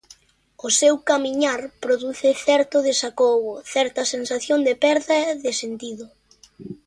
O 0.67 0.69
seu 0.79 0.95
camiñar 1.09 1.61
produce 1.85 2.29
certo 2.47 2.77
desacougo, 2.89 3.53
certa 3.73 4.01
sensación 4.13 4.59
de 4.67 4.73
perda 4.83 5.17
de 5.43 5.51
sentido. 5.61 6.05